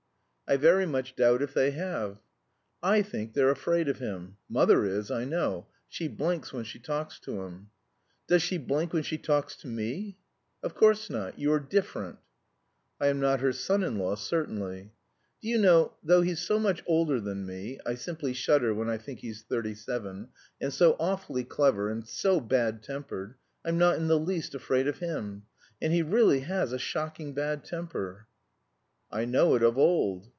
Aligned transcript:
"I 0.47 0.57
very 0.57 0.85
much 0.85 1.15
doubt 1.15 1.41
if 1.41 1.53
they 1.53 1.71
have." 1.71 2.17
"I 2.83 3.03
think 3.03 3.33
they're 3.33 3.51
afraid 3.51 3.87
of 3.87 3.99
him. 3.99 4.35
Mother 4.49 4.83
is, 4.83 5.09
I 5.09 5.23
know; 5.23 5.67
she 5.87 6.09
blinks 6.09 6.51
when 6.51 6.65
she 6.65 6.77
talks 6.77 7.19
to 7.21 7.43
him." 7.43 7.69
"Does 8.27 8.43
she 8.43 8.57
blink 8.57 8.91
when 8.91 9.03
she 9.03 9.17
talks 9.17 9.55
to 9.61 9.67
me?" 9.69 10.17
"Of 10.61 10.75
course 10.75 11.09
not 11.09 11.39
you're 11.39 11.61
different." 11.61 12.19
"I 12.99 13.07
am 13.07 13.21
not 13.21 13.39
her 13.39 13.53
son 13.53 13.81
in 13.81 13.97
law, 13.97 14.15
certainly." 14.15 14.91
"Do 15.41 15.47
you 15.47 15.57
know, 15.57 15.93
though 16.03 16.19
he's 16.21 16.41
so 16.41 16.59
much 16.59 16.83
older 16.85 17.21
than 17.21 17.45
me 17.45 17.79
I 17.85 17.95
simply 17.95 18.33
shudder 18.33 18.73
when 18.73 18.89
I 18.89 18.97
think 18.97 19.19
he's 19.19 19.43
thirty 19.43 19.73
seven 19.73 20.31
and 20.59 20.73
so 20.73 20.97
awfully 20.99 21.45
clever, 21.45 21.89
and 21.89 22.05
so 22.05 22.41
bad 22.41 22.83
tempered, 22.83 23.35
I'm 23.63 23.77
not 23.77 23.95
in 23.95 24.09
the 24.09 24.19
least 24.19 24.53
afraid 24.53 24.89
of 24.89 24.97
him. 24.99 25.43
And 25.81 25.93
he 25.93 26.01
really 26.01 26.41
has 26.41 26.73
a 26.73 26.77
shocking 26.77 27.33
bad 27.33 27.63
temper." 27.63 28.27
"I 29.09 29.23
know 29.23 29.55
it 29.55 29.63
of 29.63 29.77
old." 29.77 30.27